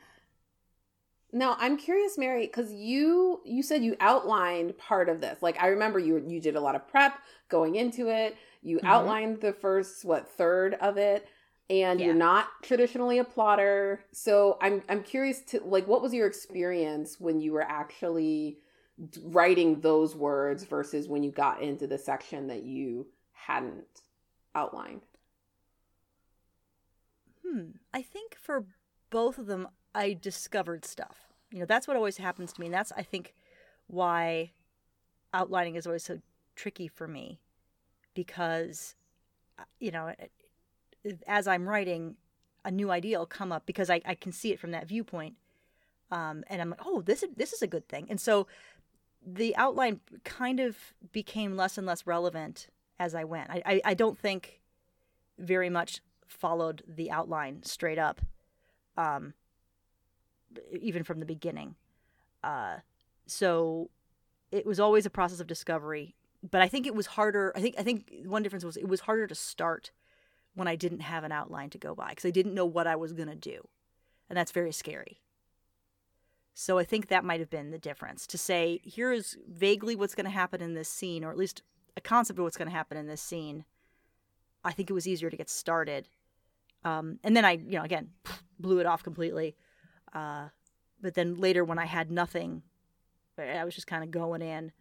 Now 1.32 1.56
I'm 1.60 1.76
curious, 1.76 2.18
Mary, 2.18 2.46
because 2.46 2.72
you 2.72 3.40
you 3.44 3.62
said 3.62 3.84
you 3.84 3.96
outlined 4.00 4.76
part 4.78 5.08
of 5.08 5.20
this. 5.20 5.42
Like 5.42 5.62
I 5.62 5.68
remember 5.68 5.98
you 5.98 6.24
you 6.26 6.40
did 6.40 6.56
a 6.56 6.60
lot 6.60 6.74
of 6.74 6.88
prep 6.88 7.18
going 7.48 7.76
into 7.76 8.08
it. 8.08 8.36
You 8.62 8.78
mm-hmm. 8.78 8.86
outlined 8.86 9.40
the 9.40 9.52
first 9.52 10.04
what 10.04 10.28
third 10.28 10.74
of 10.80 10.96
it 10.96 11.28
and 11.70 12.00
yeah. 12.00 12.06
you're 12.06 12.14
not 12.14 12.48
traditionally 12.62 13.18
a 13.18 13.24
plotter. 13.24 14.04
So 14.12 14.58
I'm 14.60 14.82
I'm 14.88 15.02
curious 15.02 15.40
to 15.42 15.60
like 15.64 15.86
what 15.86 16.02
was 16.02 16.12
your 16.12 16.26
experience 16.26 17.20
when 17.20 17.40
you 17.40 17.52
were 17.52 17.62
actually 17.62 18.58
writing 19.22 19.80
those 19.80 20.14
words 20.14 20.64
versus 20.64 21.08
when 21.08 21.22
you 21.22 21.30
got 21.30 21.62
into 21.62 21.86
the 21.86 21.96
section 21.96 22.48
that 22.48 22.64
you 22.64 23.06
hadn't 23.32 24.02
outlined? 24.54 25.02
Hmm. 27.46 27.70
I 27.94 28.02
think 28.02 28.34
for 28.34 28.66
both 29.08 29.38
of 29.38 29.46
them 29.46 29.68
I 29.94 30.18
discovered 30.20 30.84
stuff. 30.84 31.28
You 31.52 31.60
know, 31.60 31.66
that's 31.66 31.86
what 31.86 31.96
always 31.96 32.16
happens 32.16 32.52
to 32.52 32.60
me 32.60 32.66
and 32.66 32.74
that's 32.74 32.92
I 32.92 33.02
think 33.02 33.34
why 33.86 34.50
outlining 35.32 35.76
is 35.76 35.86
always 35.86 36.04
so 36.04 36.18
tricky 36.56 36.88
for 36.88 37.06
me 37.06 37.40
because 38.12 38.96
uh, 39.56 39.64
you 39.78 39.92
know, 39.92 40.12
as 41.26 41.46
I'm 41.46 41.68
writing, 41.68 42.16
a 42.64 42.70
new 42.70 42.90
idea 42.90 43.18
will 43.18 43.26
come 43.26 43.52
up 43.52 43.66
because 43.66 43.90
I, 43.90 44.00
I 44.04 44.14
can 44.14 44.32
see 44.32 44.52
it 44.52 44.60
from 44.60 44.72
that 44.72 44.86
viewpoint. 44.86 45.36
Um, 46.10 46.44
and 46.48 46.60
I'm 46.60 46.70
like, 46.70 46.80
oh, 46.84 47.02
this 47.02 47.22
is, 47.22 47.30
this 47.36 47.52
is 47.52 47.62
a 47.62 47.66
good 47.66 47.88
thing. 47.88 48.06
And 48.10 48.20
so 48.20 48.46
the 49.24 49.54
outline 49.56 50.00
kind 50.24 50.60
of 50.60 50.76
became 51.12 51.56
less 51.56 51.78
and 51.78 51.86
less 51.86 52.06
relevant 52.06 52.68
as 52.98 53.14
I 53.14 53.24
went. 53.24 53.50
I, 53.50 53.62
I, 53.64 53.80
I 53.84 53.94
don't 53.94 54.18
think 54.18 54.60
very 55.38 55.70
much 55.70 56.00
followed 56.26 56.82
the 56.86 57.10
outline 57.10 57.62
straight 57.62 57.98
up, 57.98 58.20
um, 58.96 59.34
even 60.80 61.02
from 61.04 61.20
the 61.20 61.26
beginning. 61.26 61.76
Uh, 62.42 62.76
so 63.26 63.90
it 64.50 64.66
was 64.66 64.80
always 64.80 65.06
a 65.06 65.10
process 65.10 65.40
of 65.40 65.46
discovery. 65.46 66.14
But 66.48 66.62
I 66.62 66.68
think 66.68 66.86
it 66.86 66.94
was 66.94 67.06
harder. 67.06 67.52
I 67.54 67.60
think 67.60 67.74
I 67.78 67.82
think 67.82 68.10
one 68.24 68.42
difference 68.42 68.64
was 68.64 68.76
it 68.78 68.88
was 68.88 69.00
harder 69.00 69.26
to 69.26 69.34
start 69.34 69.90
when 70.54 70.68
I 70.68 70.76
didn't 70.76 71.00
have 71.00 71.24
an 71.24 71.32
outline 71.32 71.70
to 71.70 71.78
go 71.78 71.94
by 71.94 72.10
because 72.10 72.24
I 72.24 72.30
didn't 72.30 72.54
know 72.54 72.66
what 72.66 72.86
I 72.86 72.96
was 72.96 73.12
going 73.12 73.28
to 73.28 73.36
do. 73.36 73.68
And 74.28 74.36
that's 74.36 74.52
very 74.52 74.72
scary. 74.72 75.20
So 76.54 76.78
I 76.78 76.84
think 76.84 77.08
that 77.08 77.24
might 77.24 77.40
have 77.40 77.50
been 77.50 77.70
the 77.70 77.78
difference 77.78 78.26
to 78.28 78.38
say, 78.38 78.80
here 78.84 79.12
is 79.12 79.36
vaguely 79.48 79.96
what's 79.96 80.14
going 80.14 80.24
to 80.24 80.30
happen 80.30 80.60
in 80.60 80.74
this 80.74 80.88
scene, 80.88 81.24
or 81.24 81.30
at 81.30 81.38
least 81.38 81.62
a 81.96 82.00
concept 82.00 82.38
of 82.38 82.44
what's 82.44 82.56
going 82.56 82.68
to 82.68 82.74
happen 82.74 82.98
in 82.98 83.06
this 83.06 83.22
scene. 83.22 83.64
I 84.62 84.72
think 84.72 84.90
it 84.90 84.94
was 84.94 85.08
easier 85.08 85.30
to 85.30 85.36
get 85.36 85.48
started. 85.48 86.08
Um, 86.84 87.18
and 87.24 87.36
then 87.36 87.44
I, 87.44 87.52
you 87.52 87.78
know, 87.78 87.82
again, 87.82 88.10
blew 88.58 88.78
it 88.78 88.86
off 88.86 89.02
completely. 89.02 89.56
Uh, 90.12 90.48
but 91.00 91.14
then 91.14 91.36
later, 91.36 91.64
when 91.64 91.78
I 91.78 91.86
had 91.86 92.10
nothing, 92.10 92.62
I 93.38 93.64
was 93.64 93.74
just 93.74 93.86
kind 93.86 94.04
of 94.04 94.10
going 94.10 94.42
in. 94.42 94.72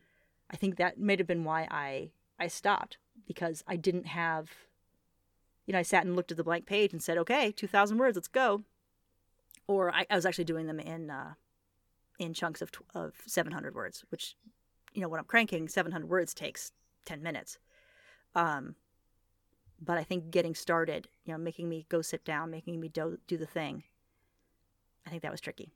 I 0.52 0.58
think 0.58 0.78
that 0.78 1.00
may 1.00 1.16
have 1.16 1.28
been 1.28 1.44
why 1.44 1.68
I 1.70 2.10
I 2.40 2.48
stopped 2.48 2.98
because 3.28 3.64
I 3.68 3.76
didn't 3.76 4.08
have 4.08 4.50
you 5.70 5.74
know, 5.74 5.80
I 5.80 5.84
sat 5.84 6.04
and 6.04 6.16
looked 6.16 6.32
at 6.32 6.38
the 6.38 6.44
blank 6.44 6.66
page 6.66 6.94
and 6.94 7.04
said, 7.04 7.20
okay, 7.20 7.52
2,000 7.52 8.00
words, 8.00 8.18
let's 8.18 8.28
go. 8.28 8.64
Or 9.68 9.94
I, 9.94 10.04
I 10.10 10.16
was 10.16 10.26
actually 10.26 10.46
doing 10.46 10.66
them 10.66 10.80
in, 10.80 11.12
uh, 11.12 11.34
in 12.18 12.34
chunks 12.34 12.64
of, 12.64 12.72
of 12.96 13.14
700 13.28 13.76
words, 13.76 14.04
which, 14.10 14.36
you 14.96 15.02
know, 15.04 15.08
when 15.08 15.20
I'm 15.20 15.28
cranking, 15.28 15.68
700 15.68 16.10
words 16.10 16.34
takes 16.34 16.72
10 17.06 17.22
minutes. 17.22 17.60
Um, 18.34 18.78
but 19.80 20.00
I 20.00 20.04
think 20.04 20.32
getting 20.32 20.56
started, 20.56 21.08
you 21.24 21.34
know, 21.34 21.38
making 21.38 21.70
me 21.70 21.86
go 21.88 22.02
sit 22.02 22.26
down, 22.26 22.50
making 22.50 22.80
me 22.80 22.90
do, 22.90 23.20
do 23.28 23.38
the 23.38 23.46
thing, 23.46 23.84
I 25.06 25.12
think 25.12 25.22
that 25.22 25.32
was 25.32 25.40
tricky. 25.40 25.70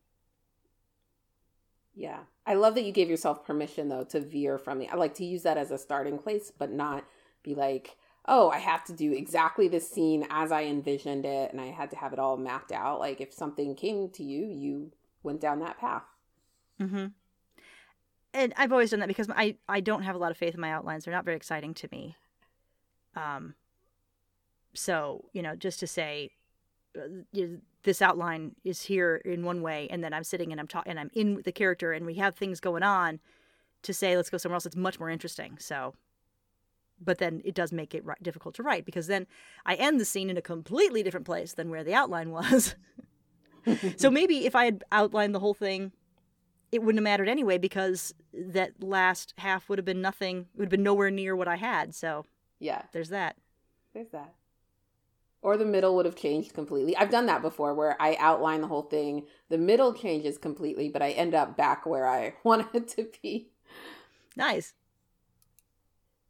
Yeah. 1.94 2.22
I 2.48 2.56
love 2.56 2.74
that 2.74 2.84
you 2.84 2.92
gave 2.92 3.12
yourself 3.12 3.46
permission, 3.46 3.90
though, 3.90 4.06
to 4.06 4.22
veer 4.22 4.58
from 4.58 4.80
the. 4.80 4.90
I 4.90 4.96
like 4.96 5.14
to 5.16 5.24
use 5.24 5.44
that 5.44 5.60
as 5.60 5.70
a 5.70 5.78
starting 5.78 6.18
place, 6.18 6.52
but 6.58 6.72
not 6.72 7.06
be 7.44 7.54
like, 7.54 7.96
oh, 8.26 8.50
I 8.50 8.60
have 8.60 8.86
to 8.86 8.94
do 8.94 9.12
exactly 9.12 9.68
this 9.68 9.90
scene 9.90 10.26
as 10.30 10.52
I 10.52 10.64
envisioned 10.64 11.26
it 11.26 11.52
and 11.52 11.60
I 11.60 11.68
had 11.68 11.90
to 11.92 11.98
have 11.98 12.14
it 12.14 12.20
all 12.20 12.38
mapped 12.38 12.72
out. 12.72 13.00
Like 13.00 13.20
if 13.20 13.34
something 13.34 13.76
came 13.76 14.10
to 14.12 14.24
you, 14.24 14.46
you 14.46 14.92
went 15.24 15.42
down 15.42 15.60
that 15.60 15.78
path. 15.78 16.04
Mm-hmm. 16.82 17.08
And 18.34 18.54
I've 18.58 18.72
always 18.72 18.92
done 18.92 19.00
that 19.02 19.08
because 19.08 19.30
I, 19.30 19.58
I 19.68 19.80
don't 19.80 20.04
have 20.04 20.16
a 20.16 20.18
lot 20.18 20.32
of 20.32 20.38
faith 20.38 20.56
in 20.56 20.62
my 20.62 20.72
outlines. 20.72 21.06
They're 21.06 21.14
not 21.14 21.26
very 21.26 21.38
exciting 21.38 21.74
to 21.76 21.88
me. 21.92 22.16
Um, 23.16 23.56
so, 24.74 25.26
you 25.34 25.42
know, 25.42 25.56
just 25.56 25.80
to 25.82 25.88
say, 25.88 26.32
uh, 26.98 27.46
this 27.84 28.02
outline 28.02 28.56
is 28.64 28.84
here 28.84 29.18
in 29.18 29.44
one 29.44 29.62
way, 29.62 29.88
and 29.92 30.04
then 30.04 30.14
I'm 30.14 30.24
sitting 30.24 30.52
and 30.52 30.60
I'm 30.60 30.68
talking, 30.68 30.92
and 30.92 31.00
I'm 31.00 31.12
in 31.14 31.42
the 31.44 31.52
character, 31.52 31.92
and 31.92 32.06
we 32.06 32.16
have 32.16 32.36
things 32.36 32.60
going 32.60 32.84
on. 32.84 33.20
To 33.84 33.94
say, 33.94 34.16
let's 34.16 34.30
go 34.30 34.38
somewhere 34.38 34.56
else, 34.56 34.66
it's 34.66 34.78
much 34.78 34.98
more 34.98 35.10
interesting. 35.10 35.58
So, 35.60 35.94
but 37.02 37.18
then 37.18 37.42
it 37.44 37.56
does 37.56 37.72
make 37.72 37.94
it 37.94 38.04
difficult 38.22 38.56
to 38.56 38.64
write 38.64 38.86
because 38.86 39.08
then 39.08 39.28
I 39.66 39.76
end 39.76 40.00
the 40.00 40.06
scene 40.06 40.30
in 40.30 40.38
a 40.38 40.42
completely 40.42 41.04
different 41.04 41.26
place 41.26 41.54
than 41.54 41.70
where 41.70 41.84
the 41.84 41.94
outline 41.94 42.32
was. 42.32 42.76
so 43.98 44.10
maybe 44.10 44.46
if 44.46 44.56
I 44.56 44.66
had 44.66 44.84
outlined 44.92 45.36
the 45.36 45.40
whole 45.40 45.54
thing, 45.54 45.92
it 46.72 46.82
wouldn't 46.82 47.00
have 47.00 47.04
mattered 47.04 47.30
anyway 47.30 47.58
because 47.58 48.14
that 48.34 48.82
last 48.82 49.34
half 49.38 49.70
would 49.70 49.78
have 49.78 49.86
been 49.86 50.02
nothing, 50.02 50.48
it 50.54 50.58
would 50.58 50.66
have 50.66 50.72
been 50.72 50.84
nowhere 50.84 51.12
near 51.12 51.36
what 51.36 51.48
I 51.48 51.56
had. 51.56 51.94
So 51.94 52.26
yeah, 52.60 52.84
there's 52.94 53.10
that. 53.10 53.36
There's 53.94 54.10
that. 54.10 54.34
Or 55.42 55.58
the 55.58 55.66
middle 55.66 55.96
would 55.96 56.06
have 56.06 56.16
changed 56.16 56.54
completely. 56.54 56.96
I've 56.96 57.12
done 57.12 57.26
that 57.26 57.42
before 57.42 57.74
where 57.74 58.02
I 58.02 58.16
outline 58.18 58.62
the 58.62 58.68
whole 58.68 58.84
thing, 58.84 59.28
the 59.50 59.58
middle 59.58 59.94
changes 59.94 60.38
completely, 60.38 60.88
but 60.88 61.02
I 61.02 61.12
end 61.12 61.36
up 61.36 61.58
back 61.58 61.86
where 61.86 62.08
I 62.08 62.36
wanted 62.44 62.88
to 62.90 63.10
be. 63.22 63.50
Nice. 64.36 64.74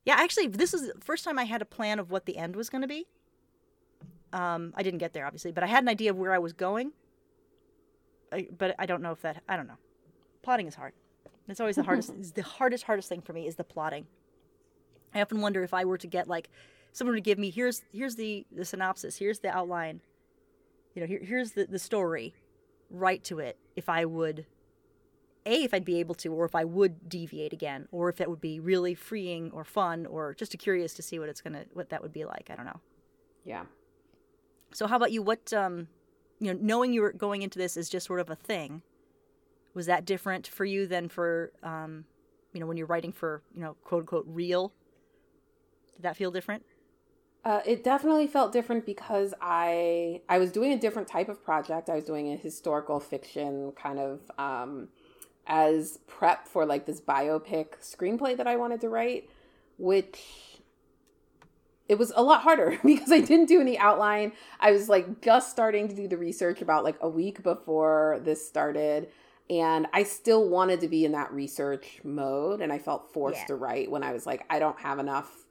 Yeah, 0.06 0.16
actually, 0.18 0.48
this 0.48 0.74
is 0.74 0.88
the 0.94 1.00
first 1.00 1.24
time 1.24 1.40
I 1.40 1.46
had 1.46 1.62
a 1.62 1.66
plan 1.66 2.00
of 2.00 2.12
what 2.12 2.26
the 2.26 2.38
end 2.38 2.56
was 2.56 2.70
going 2.70 2.82
to 2.82 2.88
be. 2.88 3.08
Um, 4.34 4.74
I 4.76 4.84
didn't 4.84 5.00
get 5.00 5.14
there, 5.14 5.26
obviously, 5.26 5.52
but 5.52 5.64
I 5.64 5.68
had 5.68 5.84
an 5.84 5.90
idea 5.90 6.10
of 6.10 6.18
where 6.18 6.34
I 6.34 6.40
was 6.40 6.54
going. 6.54 6.92
I, 8.32 8.48
but 8.58 8.76
I 8.80 8.86
don't 8.86 9.02
know 9.02 9.12
if 9.12 9.22
that. 9.22 9.44
I 9.48 9.56
don't 9.56 9.68
know. 9.68 9.78
Plotting 10.42 10.68
is 10.68 10.76
hard. 10.76 10.94
It's 11.48 11.60
always 11.60 11.76
the 11.76 11.84
hardest. 11.84 12.12
the 12.36 12.42
hardest, 12.42 12.84
hardest 12.84 13.10
thing 13.10 13.22
for 13.22 13.34
me 13.34 13.48
is 13.48 13.56
the 13.56 13.64
plotting. 13.64 14.08
I 15.14 15.22
often 15.22 15.42
wonder 15.42 15.64
if 15.64 15.74
I 15.74 15.86
were 15.86 15.98
to 16.00 16.08
get 16.08 16.28
like 16.28 16.50
someone 16.92 17.16
to 17.16 17.22
give 17.22 17.38
me 17.38 17.50
here's 17.50 17.84
here's 17.94 18.16
the 18.16 18.46
the 18.52 18.66
synopsis, 18.66 19.18
here's 19.18 19.40
the 19.40 19.50
outline, 19.50 20.02
you 20.96 21.02
know, 21.02 21.08
here, 21.08 21.22
here's 21.24 21.52
the 21.52 21.66
the 21.66 21.80
story, 21.80 22.34
write 22.90 23.24
to 23.26 23.40
it. 23.40 23.58
If 23.76 23.90
I 23.90 24.06
would 24.06 24.46
a 25.46 25.64
if 25.64 25.74
I'd 25.74 25.86
be 25.86 26.00
able 26.00 26.16
to, 26.16 26.34
or 26.34 26.46
if 26.46 26.56
I 26.56 26.64
would 26.64 27.10
deviate 27.10 27.54
again, 27.54 27.88
or 27.92 28.10
if 28.10 28.22
it 28.22 28.30
would 28.30 28.42
be 28.42 28.60
really 28.60 28.96
freeing 28.96 29.52
or 29.52 29.64
fun, 29.64 30.06
or 30.06 30.34
just 30.34 30.58
curious 30.60 30.94
to 30.96 31.02
see 31.02 31.20
what 31.20 31.30
it's 31.30 31.42
gonna 31.42 31.66
what 31.74 31.90
that 31.90 32.02
would 32.02 32.14
be 32.14 32.26
like. 32.26 32.50
I 32.50 32.56
don't 32.56 32.66
know. 32.66 32.80
Yeah. 33.44 33.64
So 34.74 34.88
how 34.88 34.96
about 34.96 35.12
you? 35.12 35.22
What 35.22 35.54
um, 35.54 35.88
you 36.40 36.54
know, 36.54 36.60
knowing 36.62 36.94
you 36.94 37.02
were 37.02 37.14
going 37.14 37.42
into 37.42 37.60
this 37.60 37.78
as 37.78 37.90
just 37.90 38.08
sort 38.08 38.20
of 38.20 38.30
a 38.30 38.36
thing, 38.36 38.82
was 39.74 39.86
that 39.86 40.06
different 40.06 40.48
for 40.48 40.66
you 40.66 40.88
than 40.88 41.10
for 41.10 41.52
um, 41.62 42.06
you 42.54 42.60
know, 42.60 42.66
when 42.66 42.78
you're 42.78 42.88
writing 42.88 43.12
for 43.12 43.42
you 43.54 43.62
know, 43.62 43.76
quote 43.84 44.02
unquote 44.02 44.26
real? 44.28 44.74
Did 45.96 46.04
that 46.04 46.18
feel 46.18 46.32
different? 46.32 46.64
Uh, 47.46 47.60
it 47.66 47.84
definitely 47.84 48.26
felt 48.26 48.54
different 48.54 48.86
because 48.86 49.34
I 49.42 50.22
I 50.30 50.38
was 50.38 50.52
doing 50.52 50.72
a 50.72 50.78
different 50.78 51.08
type 51.08 51.28
of 51.28 51.44
project. 51.44 51.90
I 51.90 51.96
was 51.96 52.06
doing 52.06 52.32
a 52.32 52.38
historical 52.38 53.00
fiction 53.00 53.74
kind 53.76 54.00
of 54.00 54.22
um, 54.38 54.88
as 55.48 56.00
prep 56.08 56.48
for 56.48 56.66
like 56.66 56.86
this 56.86 57.02
biopic 57.02 57.80
screenplay 57.82 58.36
that 58.38 58.48
I 58.48 58.56
wanted 58.56 58.82
to 58.82 58.90
write, 58.90 59.30
which 59.78 60.20
it 61.90 61.98
was 61.98 62.12
a 62.16 62.24
lot 62.24 62.42
harder 62.42 62.80
because 62.86 63.12
I 63.12 63.20
didn't 63.20 63.48
do 63.48 63.60
any 63.60 63.78
outline. 63.78 64.32
I 64.60 64.72
was 64.72 64.88
like 64.90 65.22
just 65.22 65.52
starting 65.52 65.88
to 65.90 65.96
do 65.96 66.08
the 66.08 66.18
research 66.18 66.62
about 66.62 66.84
like 66.84 66.98
a 67.02 67.10
week 67.10 67.44
before 67.44 68.20
this 68.24 68.46
started. 68.48 69.10
And 69.50 69.88
I 69.92 70.04
still 70.04 70.48
wanted 70.48 70.80
to 70.82 70.88
be 70.88 71.04
in 71.04 71.12
that 71.12 71.32
research 71.34 72.00
mode, 72.06 72.62
and 72.62 72.72
I 72.72 72.80
felt 72.80 73.12
forced 73.12 73.40
Yeah. 73.42 73.48
to 73.48 73.56
write 73.56 73.92
when 73.92 74.02
I 74.02 74.14
was 74.14 74.26
like, 74.26 74.46
I 74.50 74.58
don't 74.58 74.80
have 74.80 75.00
enough 75.00 75.46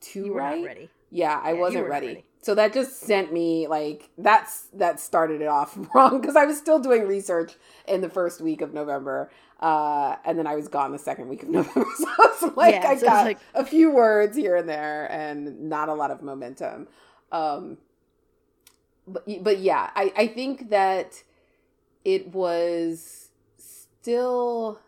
to 0.00 0.26
You 0.26 0.34
write. 0.34 0.64
ready. 0.66 0.90
Yeah, 1.10 1.40
I 1.42 1.52
Yeah, 1.52 1.60
wasn't 1.60 1.88
ready. 1.88 2.06
ready. 2.08 2.24
So 2.42 2.54
that 2.54 2.72
just 2.72 3.00
sent 3.00 3.32
me 3.32 3.66
like 3.66 4.10
that's 4.16 4.68
that 4.74 5.00
started 5.00 5.40
it 5.42 5.48
off 5.48 5.76
wrong 5.94 6.20
because 6.20 6.36
I 6.36 6.44
was 6.44 6.56
still 6.58 6.78
doing 6.78 7.06
research 7.06 7.54
in 7.86 8.00
the 8.00 8.08
first 8.08 8.40
week 8.40 8.60
of 8.60 8.72
November, 8.72 9.30
uh, 9.60 10.16
and 10.24 10.38
then 10.38 10.46
I 10.46 10.54
was 10.54 10.68
gone 10.68 10.92
the 10.92 10.98
second 10.98 11.28
week 11.28 11.42
of 11.42 11.48
November. 11.58 11.84
So 11.96 12.06
it's 12.18 12.56
like 12.56 12.74
Yeah, 12.74 12.88
I 12.90 12.96
so 12.96 13.06
got 13.06 13.24
like- 13.26 13.38
a 13.54 13.64
few 13.64 13.90
words 13.90 14.36
here 14.36 14.54
and 14.56 14.68
there, 14.68 15.10
and 15.10 15.68
not 15.68 15.88
a 15.88 15.94
lot 15.94 16.10
of 16.10 16.22
momentum. 16.22 16.86
Um, 17.32 17.78
but 19.06 19.24
but 19.42 19.58
yeah, 19.58 19.90
I 19.96 20.12
I 20.16 20.26
think 20.28 20.70
that 20.70 21.22
it 22.04 22.32
was 22.32 23.30
still 23.56 24.78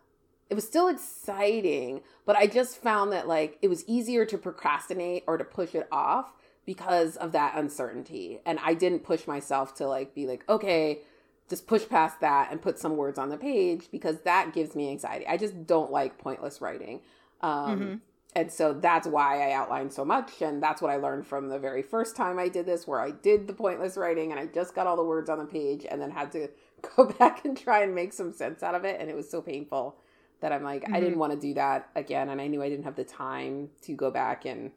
it 0.50 0.54
was 0.54 0.64
still 0.66 0.88
exciting, 0.88 2.02
but 2.26 2.37
I 2.37 2.47
just 2.47 2.76
found 2.83 3.12
that 3.12 3.28
like 3.28 3.59
it 3.62 3.69
was 3.69 3.85
easier 3.87 4.26
to 4.26 4.37
procrastinate 4.37 5.25
or 5.26 5.38
to 5.38 5.45
push 5.45 5.75
it 5.75 5.88
off 5.92 6.35
because 6.66 7.16
of 7.16 7.33
that 7.33 7.57
uncertainty. 7.57 8.40
And 8.45 8.59
I 8.62 8.75
didn't 8.75 9.04
push 9.04 9.26
myself 9.26 9.75
to 9.76 9.87
like 9.87 10.14
be 10.14 10.26
like, 10.26 10.45
okay, 10.49 11.00
just 11.49 11.66
push 11.66 11.88
past 11.88 12.21
that 12.21 12.50
and 12.50 12.61
put 12.61 12.78
some 12.78 12.97
words 12.97 13.19
on 13.19 13.28
the 13.28 13.37
page 13.37 13.88
because 13.90 14.21
that 14.21 14.52
gives 14.52 14.75
me 14.75 14.90
anxiety. 14.90 15.26
I 15.26 15.37
just 15.37 15.66
don't 15.66 15.90
like 15.90 16.19
pointless 16.19 16.61
writing. 16.61 17.00
Um, 17.40 17.80
Mhm. 17.80 18.00
And 18.37 18.52
so 18.52 18.73
that's 18.73 19.09
why 19.09 19.49
I 19.49 19.52
outlined 19.52 19.92
so 19.92 20.04
much. 20.04 20.40
And 20.40 20.62
that's 20.62 20.80
what 20.80 20.92
I 20.92 20.99
learned 20.99 21.26
from 21.26 21.49
the 21.49 21.59
very 21.59 21.83
first 21.83 22.14
time 22.14 22.38
I 22.38 22.49
did 22.49 22.64
this, 22.64 22.87
where 22.87 23.00
I 23.00 23.11
did 23.11 23.49
the 23.49 23.52
pointless 23.52 23.97
writing 23.97 24.30
and 24.30 24.38
I 24.38 24.47
just 24.47 24.73
got 24.73 24.87
all 24.87 24.97
the 24.97 25.02
words 25.02 25.28
on 25.28 25.38
the 25.40 25.45
page 25.45 25.85
and 25.90 26.00
then 26.00 26.12
had 26.12 26.30
to 26.33 26.49
go 26.97 27.07
back 27.07 27.45
and 27.45 27.57
try 27.59 27.83
and 27.83 27.92
make 27.92 28.12
some 28.12 28.33
sense 28.33 28.62
out 28.62 28.76
of 28.76 28.85
it. 28.85 29.00
And 29.00 29.11
it 29.11 29.16
was 29.16 29.28
so 29.28 29.42
painful 29.42 29.97
that 30.40 30.52
I'm 30.52 30.62
like, 30.62 30.85
I 30.90 31.00
didn't 31.00 31.18
want 31.18 31.32
to 31.32 31.38
do 31.38 31.54
that 31.54 31.90
again. 31.94 32.28
And 32.28 32.40
I 32.40 32.47
knew 32.47 32.62
I 32.62 32.68
didn't 32.68 32.85
have 32.85 32.97
the 32.97 33.04
time 33.04 33.70
to 33.82 33.92
go 33.92 34.11
back 34.11 34.44
and 34.47 34.70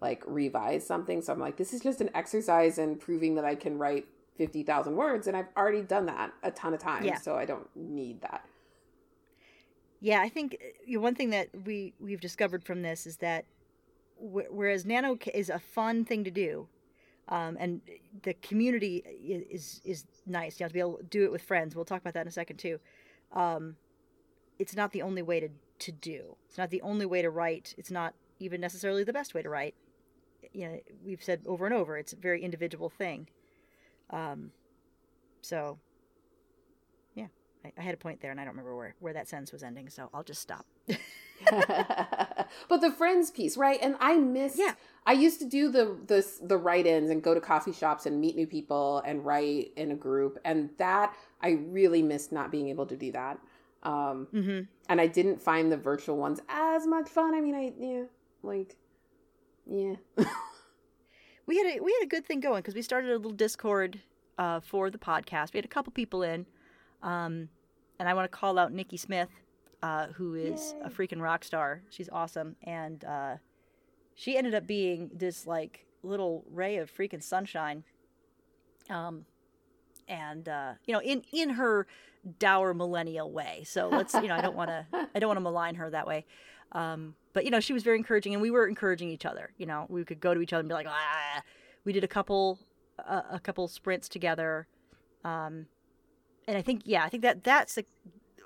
like 0.00 0.22
revise 0.26 0.86
something. 0.86 1.22
So 1.22 1.32
I'm 1.32 1.40
like, 1.40 1.56
this 1.56 1.72
is 1.72 1.80
just 1.80 2.00
an 2.00 2.10
exercise 2.14 2.78
in 2.78 2.96
proving 2.96 3.34
that 3.36 3.44
I 3.44 3.54
can 3.54 3.78
write 3.78 4.06
50,000 4.36 4.94
words. 4.94 5.26
And 5.26 5.36
I've 5.36 5.48
already 5.56 5.82
done 5.82 6.06
that 6.06 6.32
a 6.42 6.50
ton 6.50 6.74
of 6.74 6.80
times. 6.80 7.06
Yeah. 7.06 7.18
So 7.18 7.36
I 7.36 7.44
don't 7.44 7.68
need 7.74 8.20
that. 8.22 8.44
Yeah, 10.00 10.20
I 10.20 10.28
think 10.28 10.58
you 10.86 10.98
know, 10.98 11.02
one 11.02 11.14
thing 11.14 11.30
that 11.30 11.48
we 11.64 11.92
we've 11.98 12.20
discovered 12.20 12.62
from 12.62 12.82
this 12.82 13.06
is 13.06 13.16
that 13.16 13.46
wh- 14.16 14.48
whereas 14.50 14.86
nano 14.86 15.18
is 15.34 15.50
a 15.50 15.58
fun 15.58 16.04
thing 16.04 16.22
to 16.22 16.30
do, 16.30 16.68
um, 17.28 17.56
and 17.58 17.80
the 18.22 18.34
community 18.34 19.02
is 19.48 19.80
is 19.84 20.04
nice. 20.24 20.60
You 20.60 20.64
have 20.64 20.70
to 20.70 20.74
be 20.74 20.80
able 20.80 20.98
to 20.98 21.02
do 21.02 21.24
it 21.24 21.32
with 21.32 21.42
friends. 21.42 21.74
We'll 21.74 21.84
talk 21.84 22.00
about 22.00 22.14
that 22.14 22.22
in 22.22 22.28
a 22.28 22.32
second 22.32 22.58
too. 22.58 22.78
Um, 23.32 23.74
it's 24.58 24.74
not 24.74 24.92
the 24.92 25.02
only 25.02 25.22
way 25.22 25.40
to 25.40 25.48
to 25.80 25.92
do. 25.92 26.36
It's 26.48 26.58
not 26.58 26.70
the 26.70 26.82
only 26.82 27.06
way 27.06 27.22
to 27.22 27.30
write. 27.30 27.74
It's 27.78 27.90
not 27.90 28.14
even 28.40 28.60
necessarily 28.60 29.04
the 29.04 29.12
best 29.12 29.34
way 29.34 29.42
to 29.42 29.48
write. 29.48 29.74
You 30.52 30.68
know, 30.68 30.80
we've 31.04 31.22
said 31.22 31.42
over 31.46 31.66
and 31.66 31.74
over. 31.74 31.96
It's 31.96 32.12
a 32.12 32.16
very 32.16 32.42
individual 32.42 32.88
thing. 32.88 33.28
Um, 34.10 34.52
so 35.40 35.78
yeah, 37.14 37.26
I, 37.64 37.72
I 37.78 37.82
had 37.82 37.94
a 37.94 37.98
point 37.98 38.20
there, 38.20 38.30
and 38.30 38.40
I 38.40 38.44
don't 38.44 38.52
remember 38.52 38.76
where 38.76 38.94
where 39.00 39.12
that 39.12 39.28
sentence 39.28 39.52
was 39.52 39.62
ending. 39.62 39.88
So 39.88 40.10
I'll 40.12 40.24
just 40.24 40.42
stop. 40.42 40.66
but 42.68 42.80
the 42.80 42.90
friends 42.90 43.30
piece, 43.30 43.56
right? 43.56 43.78
And 43.80 43.96
I 44.00 44.16
miss. 44.16 44.58
Yeah. 44.58 44.74
I 45.06 45.12
used 45.12 45.38
to 45.40 45.46
do 45.46 45.70
the 45.70 45.96
the 46.06 46.26
the 46.42 46.56
write-ins 46.56 47.10
and 47.10 47.22
go 47.22 47.34
to 47.34 47.40
coffee 47.40 47.72
shops 47.72 48.06
and 48.06 48.20
meet 48.20 48.36
new 48.36 48.46
people 48.46 49.02
and 49.06 49.24
write 49.24 49.72
in 49.76 49.92
a 49.92 49.96
group, 49.96 50.38
and 50.44 50.70
that 50.78 51.14
I 51.40 51.50
really 51.50 52.02
missed 52.02 52.32
not 52.32 52.50
being 52.50 52.68
able 52.68 52.86
to 52.86 52.96
do 52.96 53.12
that. 53.12 53.38
Um, 53.82 54.26
Mm-hmm. 54.34 54.60
and 54.88 55.00
I 55.00 55.06
didn't 55.06 55.40
find 55.40 55.70
the 55.70 55.76
virtual 55.76 56.16
ones 56.16 56.40
as 56.48 56.86
much 56.86 57.08
fun. 57.08 57.34
I 57.34 57.40
mean, 57.40 57.54
I 57.54 57.72
yeah, 57.78 58.02
like 58.42 58.76
yeah, 59.70 59.94
we 61.46 61.56
had 61.58 61.66
a 61.76 61.80
we 61.82 61.92
had 61.92 62.02
a 62.04 62.08
good 62.08 62.26
thing 62.26 62.40
going 62.40 62.60
because 62.60 62.74
we 62.74 62.82
started 62.82 63.10
a 63.10 63.16
little 63.16 63.30
Discord 63.32 64.00
uh, 64.38 64.60
for 64.60 64.90
the 64.90 64.98
podcast. 64.98 65.52
We 65.52 65.58
had 65.58 65.64
a 65.64 65.68
couple 65.68 65.92
people 65.92 66.22
in, 66.22 66.46
um, 67.02 67.48
and 67.98 68.08
I 68.08 68.14
want 68.14 68.30
to 68.30 68.36
call 68.36 68.58
out 68.58 68.72
Nikki 68.72 68.96
Smith, 68.96 69.28
uh, 69.82 70.06
who 70.08 70.34
is 70.34 70.74
a 70.82 70.90
freaking 70.90 71.20
rock 71.20 71.44
star. 71.44 71.82
She's 71.90 72.08
awesome, 72.10 72.56
and 72.64 73.04
uh, 73.04 73.36
she 74.14 74.36
ended 74.36 74.54
up 74.54 74.66
being 74.66 75.10
this 75.14 75.46
like 75.46 75.86
little 76.02 76.44
ray 76.50 76.76
of 76.78 76.90
freaking 76.94 77.22
sunshine. 77.22 77.84
Um, 78.90 79.24
and 80.08 80.48
uh, 80.48 80.72
you 80.84 80.92
know, 80.92 81.00
in 81.00 81.22
in 81.32 81.50
her 81.50 81.86
dour 82.38 82.74
millennial 82.74 83.30
way. 83.30 83.62
So 83.66 83.88
let's 83.88 84.14
you 84.14 84.28
know, 84.28 84.34
I 84.34 84.40
don't 84.40 84.56
want 84.56 84.70
to 84.70 84.86
I 85.14 85.18
don't 85.18 85.28
want 85.28 85.38
to 85.38 85.42
malign 85.42 85.76
her 85.76 85.90
that 85.90 86.06
way. 86.06 86.24
Um, 86.72 87.14
but 87.32 87.44
you 87.44 87.50
know, 87.50 87.60
she 87.60 87.72
was 87.72 87.82
very 87.82 87.96
encouraging, 87.96 88.34
and 88.34 88.42
we 88.42 88.50
were 88.50 88.66
encouraging 88.66 89.08
each 89.10 89.24
other. 89.24 89.50
You 89.58 89.66
know, 89.66 89.86
we 89.88 90.04
could 90.04 90.20
go 90.20 90.34
to 90.34 90.40
each 90.40 90.52
other 90.52 90.60
and 90.60 90.68
be 90.68 90.74
like, 90.74 90.86
ah. 90.88 91.42
We 91.84 91.92
did 91.92 92.04
a 92.04 92.08
couple, 92.08 92.58
uh, 92.98 93.22
a 93.30 93.40
couple 93.40 93.66
sprints 93.68 94.08
together, 94.10 94.66
um, 95.24 95.66
and 96.46 96.56
I 96.58 96.60
think, 96.60 96.82
yeah, 96.84 97.04
I 97.04 97.08
think 97.08 97.22
that 97.22 97.44
that's 97.44 97.78
a, 97.78 97.84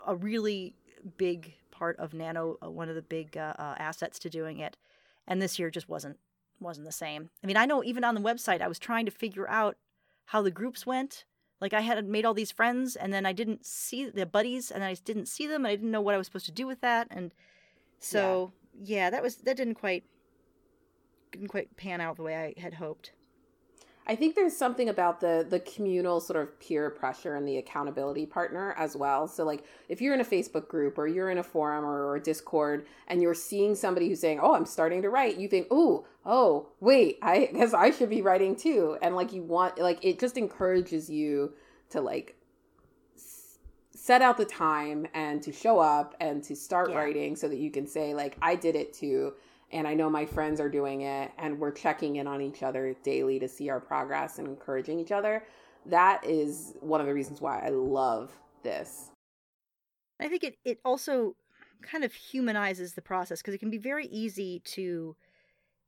a 0.07 0.15
really 0.15 0.75
big 1.17 1.55
part 1.71 1.99
of 1.99 2.15
Nano. 2.15 2.59
Uh, 2.63 2.71
one 2.71 2.89
of 2.89 2.95
the 2.95 3.03
big 3.03 3.37
uh, 3.37 3.55
uh, 3.59 3.75
assets 3.79 4.19
to 4.21 4.31
doing 4.31 4.59
it, 4.59 4.77
and 5.27 5.43
this 5.43 5.59
year 5.59 5.71
just 5.71 5.89
wasn't 5.89 6.19
wasn't 6.61 6.87
the 6.87 6.93
same. 6.93 7.31
I 7.43 7.47
mean, 7.47 7.57
I 7.57 7.67
know 7.67 7.83
even 7.83 8.05
on 8.05 8.15
the 8.15 8.21
website, 8.21 8.61
I 8.61 8.69
was 8.69 8.79
trying 8.79 9.07
to 9.07 9.11
figure 9.11 9.49
out 9.49 9.77
how 10.27 10.43
the 10.43 10.51
groups 10.51 10.87
went. 10.87 11.25
Like 11.63 11.73
I 11.73 11.81
had 11.81 12.05
made 12.09 12.25
all 12.25 12.35
these 12.35 12.51
friends, 12.51 12.97
and 12.97 13.13
then 13.13 13.25
I 13.25 13.33
didn't 13.33 13.65
see 13.65 14.11
the 14.11 14.27
buddies, 14.27 14.73
and 14.73 14.83
I 14.83 14.93
just 14.93 15.05
didn't 15.05 15.27
see 15.27 15.47
them. 15.47 15.65
And 15.65 15.69
I 15.69 15.77
didn't 15.77 15.93
know 15.93 16.01
what 16.01 16.15
I 16.15 16.19
was 16.19 16.27
supposed 16.27 16.47
to 16.47 16.53
do 16.53 16.67
with 16.67 16.81
that, 16.81 17.07
and 17.11 17.33
so 18.01 18.53
yeah, 18.75 19.11
that 19.11 19.23
was 19.23 19.37
that 19.37 19.57
didn't 19.57 19.77
quite 19.77 20.03
didn't 21.31 21.49
quite 21.49 21.77
pan 21.77 22.01
out 22.01 22.17
the 22.17 22.25
way 22.25 22.37
I 22.37 22.61
had 22.61 22.75
hoped. 22.75 23.13
I 24.05 24.17
think 24.17 24.35
there's 24.35 24.57
something 24.57 24.89
about 24.89 25.21
the 25.21 25.47
the 25.49 25.61
communal 25.61 26.21
sort 26.21 26.43
of 26.43 26.59
peer 26.59 26.91
pressure 26.91 27.37
and 27.37 27.47
the 27.47 27.59
accountability 27.59 28.27
partner 28.27 28.75
as 28.77 28.97
well. 28.97 29.29
So 29.29 29.45
like 29.45 29.65
if 29.89 30.01
you're 30.01 30.13
in 30.15 30.21
a 30.21 30.25
Facebook 30.25 30.67
group 30.69 30.99
or 30.99 31.07
you're 31.07 31.31
in 31.31 31.39
a 31.39 31.43
forum 31.45 31.85
or, 31.85 32.07
or 32.09 32.17
a 32.17 32.21
Discord 32.21 32.85
and 33.07 33.23
you're 33.23 33.33
seeing 33.35 33.75
somebody 33.77 34.09
who's 34.09 34.21
saying, 34.21 34.41
"Oh, 34.43 34.55
I'm 34.55 34.67
starting 34.67 35.03
to 35.03 35.11
write," 35.11 35.39
you 35.39 35.47
think, 35.47 35.69
"Oh, 35.71 36.05
oh, 36.27 36.69
wait, 36.81 37.19
I 37.23 37.47
guess 37.55 37.73
I 37.75 37.91
should 37.93 38.11
be 38.11 38.23
writing 38.23 38.57
too." 38.57 38.99
And 39.03 39.15
like 39.15 39.33
you 39.33 39.43
want 39.43 39.79
like 39.79 40.05
it 40.05 40.19
just 40.19 40.37
encourages 40.37 41.09
you 41.09 41.53
to 41.91 42.01
like 42.01 42.35
s- 43.15 43.59
set 43.95 44.21
out 44.21 44.37
the 44.37 44.45
time 44.45 45.07
and 45.15 45.43
to 45.45 45.53
show 45.53 45.79
up 45.79 46.17
and 46.21 46.43
to 46.45 46.57
start 46.57 46.91
Yeah. 46.91 46.97
writing 46.97 47.37
so 47.37 47.49
that 47.49 47.59
you 47.59 47.71
can 47.71 47.87
say 47.87 48.15
like 48.15 48.37
I 48.43 48.57
did 48.57 48.75
it 48.75 48.93
too 48.93 49.35
and 49.73 49.87
I 49.89 49.95
know 49.95 50.11
my 50.11 50.27
friends 50.27 50.61
are 50.61 50.69
doing 50.69 51.03
it, 51.03 51.33
and 51.39 51.59
we're 51.59 51.73
checking 51.73 52.17
in 52.17 52.27
on 52.27 52.41
each 52.41 52.63
other 52.63 52.95
daily 53.03 53.39
to 53.39 53.49
see 53.49 53.71
our 53.71 53.81
progress 53.81 54.39
and 54.39 54.47
encouraging 54.47 54.99
each 54.99 55.13
other. 55.13 55.45
That 55.87 56.25
is 56.25 56.75
one 56.81 57.01
of 57.01 57.07
the 57.07 57.15
reasons 57.15 57.41
why 57.41 57.61
I 57.65 57.71
love 57.71 58.31
this. 58.63 59.11
I 60.21 60.29
think 60.29 60.45
it, 60.45 60.59
it 60.65 60.79
also 60.85 61.35
kind 61.83 62.05
of 62.05 62.13
humanizes 62.13 62.93
the 62.93 63.03
process 63.03 63.41
because 63.41 63.55
it 63.55 63.59
can 63.59 63.71
be 63.71 63.79
very 63.79 64.07
easy 64.07 64.61
to 64.61 65.17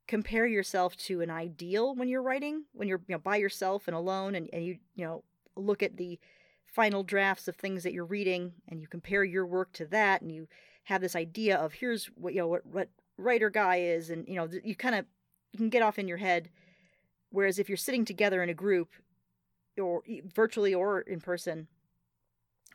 compare 0.07 0.45
yourself 0.45 0.95
to 0.97 1.21
an 1.21 1.29
ideal 1.29 1.95
when 1.95 2.07
you're 2.07 2.21
writing, 2.21 2.65
when 2.73 2.87
you're 2.87 3.01
you 3.07 3.15
know 3.15 3.19
by 3.19 3.37
yourself 3.37 3.87
and 3.87 3.95
alone 3.95 4.35
and, 4.35 4.49
and 4.51 4.65
you 4.65 4.77
you 4.95 5.05
know 5.05 5.23
look 5.55 5.81
at 5.81 5.97
the 5.97 6.19
final 6.65 7.03
drafts 7.03 7.47
of 7.47 7.55
things 7.55 7.83
that 7.83 7.93
you're 7.93 8.05
reading 8.05 8.51
and 8.67 8.81
you 8.81 8.87
compare 8.87 9.23
your 9.23 9.45
work 9.45 9.71
to 9.71 9.85
that 9.85 10.21
and 10.21 10.31
you 10.31 10.47
have 10.83 11.01
this 11.01 11.15
idea 11.15 11.55
of 11.57 11.73
here's 11.73 12.07
what 12.15 12.33
you 12.33 12.39
know 12.39 12.47
what, 12.47 12.65
what 12.65 12.89
writer 13.17 13.49
guy 13.49 13.77
is 13.77 14.09
and 14.09 14.27
you 14.27 14.35
know 14.35 14.47
you 14.63 14.75
kind 14.75 14.95
of 14.95 15.05
you 15.51 15.57
can 15.57 15.69
get 15.69 15.81
off 15.81 15.97
in 15.99 16.07
your 16.07 16.17
head 16.17 16.49
whereas 17.29 17.59
if 17.59 17.69
you're 17.69 17.77
sitting 17.77 18.05
together 18.05 18.43
in 18.43 18.49
a 18.49 18.53
group 18.53 18.89
or 19.81 20.01
virtually 20.33 20.73
or 20.73 21.01
in 21.01 21.19
person 21.19 21.67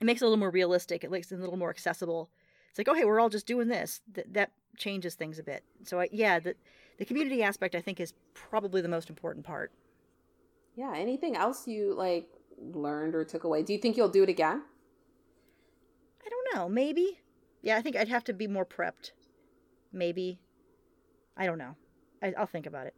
it 0.01 0.05
makes 0.05 0.23
it 0.23 0.25
a 0.25 0.29
little 0.29 0.39
more 0.39 0.51
realistic 0.51 1.05
it 1.05 1.11
makes 1.11 1.31
it 1.31 1.37
a 1.37 1.41
little 1.41 1.59
more 1.59 1.71
accessible 1.71 2.31
it's 2.71 2.79
like 2.79 2.89
oh 2.89 2.95
hey 2.95 3.05
we're 3.05 3.21
all 3.21 3.29
just 3.29 3.47
doing 3.47 3.69
this 3.69 4.01
Th- 4.15 4.27
that 4.31 4.53
changes 4.77 5.15
things 5.15 5.39
a 5.39 5.43
bit 5.43 5.63
so 5.85 6.01
I, 6.01 6.09
yeah 6.13 6.39
the, 6.39 6.55
the 6.99 7.05
community 7.05 7.43
aspect 7.43 7.75
i 7.75 7.81
think 7.81 8.01
is 8.01 8.15
probably 8.35 8.81
the 8.81 8.89
most 8.89 9.11
important 9.11 9.45
part 9.45 9.73
Yeah. 10.77 10.95
Anything 10.97 11.37
else 11.37 11.67
you 11.69 11.95
like 11.95 12.29
learned 12.59 13.15
or 13.15 13.25
took 13.25 13.45
away? 13.45 13.63
Do 13.63 13.73
you 13.73 13.79
think 13.79 13.97
you'll 13.97 14.09
do 14.09 14.23
it 14.23 14.29
again? 14.29 14.63
i 16.25 16.29
don't 16.29 16.55
know 16.55 16.69
maybe 16.69 17.19
yeah 17.63 17.77
i 17.77 17.83
think 17.83 17.97
i'd 17.97 18.09
have 18.09 18.25
to 18.25 18.33
be 18.33 18.47
more 18.47 18.65
prepped 18.67 19.13
maybe 19.93 20.39
i 21.37 21.47
don't 21.47 21.59
know 21.59 21.77
I, 22.23 22.33
i'll 22.39 22.47
think 22.47 22.67
about 22.67 22.87
it 22.87 22.95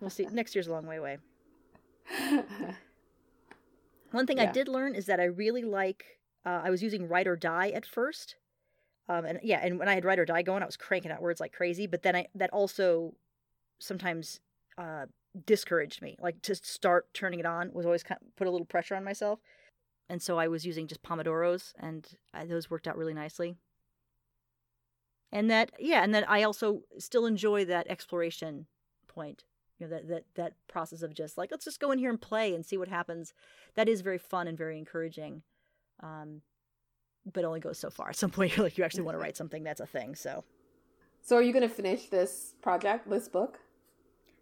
we'll 0.00 0.10
see 0.10 0.26
next 0.32 0.54
year's 0.54 0.66
a 0.66 0.72
long 0.72 0.86
way 0.86 0.96
away 0.96 1.18
One 4.12 4.26
thing 4.26 4.38
I 4.40 4.46
did 4.46 4.68
learn 4.68 4.94
is 4.94 5.06
that 5.06 5.20
I 5.20 5.24
really 5.24 5.64
like. 5.64 6.04
Uh, 6.44 6.62
I 6.64 6.70
was 6.70 6.82
using 6.82 7.08
Write 7.08 7.26
or 7.26 7.36
Die 7.36 7.70
at 7.70 7.84
first, 7.84 8.36
um, 9.08 9.24
and 9.24 9.40
yeah, 9.42 9.60
and 9.62 9.78
when 9.78 9.88
I 9.88 9.94
had 9.94 10.04
Write 10.04 10.18
or 10.18 10.24
Die 10.24 10.42
going, 10.42 10.62
I 10.62 10.66
was 10.66 10.76
cranking 10.76 11.10
out 11.10 11.20
words 11.20 11.40
like 11.40 11.52
crazy. 11.52 11.86
But 11.86 12.02
then 12.02 12.16
I 12.16 12.26
that 12.34 12.50
also 12.50 13.14
sometimes 13.78 14.40
uh, 14.78 15.06
discouraged 15.44 16.02
me. 16.02 16.16
Like 16.20 16.40
to 16.42 16.54
start 16.54 17.12
turning 17.12 17.40
it 17.40 17.46
on 17.46 17.72
was 17.72 17.84
always 17.84 18.02
kind 18.02 18.20
of 18.22 18.36
put 18.36 18.46
a 18.46 18.50
little 18.50 18.66
pressure 18.66 18.94
on 18.94 19.04
myself. 19.04 19.40
and 20.08 20.22
so 20.22 20.38
I 20.38 20.48
was 20.48 20.64
using 20.64 20.86
just 20.86 21.02
pomodoros, 21.02 21.72
and 21.78 22.06
I, 22.32 22.46
those 22.46 22.70
worked 22.70 22.86
out 22.86 22.96
really 22.96 23.14
nicely. 23.14 23.56
And 25.32 25.50
that, 25.50 25.72
yeah, 25.78 26.02
and 26.02 26.14
that 26.14 26.28
I 26.30 26.42
also 26.42 26.82
still 26.98 27.26
enjoy 27.26 27.64
that 27.64 27.88
exploration 27.88 28.66
point. 29.08 29.44
You 29.78 29.86
know, 29.86 29.90
that 29.90 30.08
that 30.08 30.24
that 30.36 30.52
process 30.68 31.02
of 31.02 31.12
just 31.12 31.36
like 31.36 31.50
let's 31.50 31.64
just 31.64 31.80
go 31.80 31.90
in 31.90 31.98
here 31.98 32.08
and 32.08 32.20
play 32.20 32.54
and 32.54 32.64
see 32.64 32.78
what 32.78 32.88
happens. 32.88 33.34
That 33.74 33.88
is 33.88 34.00
very 34.00 34.18
fun 34.18 34.48
and 34.48 34.56
very 34.56 34.78
encouraging. 34.78 35.42
Um, 36.02 36.40
but 37.30 37.44
only 37.44 37.60
goes 37.60 37.78
so 37.78 37.90
far. 37.90 38.10
At 38.10 38.16
some 38.16 38.30
point, 38.30 38.52
you're 38.56 38.64
like 38.64 38.78
you 38.78 38.84
actually 38.84 39.02
want 39.02 39.16
to 39.16 39.20
write 39.20 39.36
something 39.36 39.64
that's 39.64 39.80
a 39.80 39.86
thing. 39.86 40.14
So, 40.14 40.44
so 41.20 41.36
are 41.36 41.42
you 41.42 41.52
going 41.52 41.68
to 41.68 41.74
finish 41.74 42.06
this 42.06 42.54
project, 42.62 43.10
this 43.10 43.28
book? 43.28 43.58